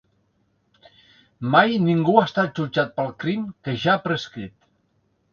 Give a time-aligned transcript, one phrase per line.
[1.55, 4.57] Mai ningú ha estat jutjat pel crim, que ja ha prescrit.